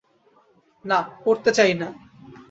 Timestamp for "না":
0.85-0.97, 1.73-1.87